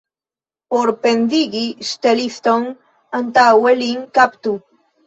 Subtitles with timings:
[0.73, 2.67] Por pendigi ŝteliston,
[3.21, 4.61] antaŭe lin kaptu.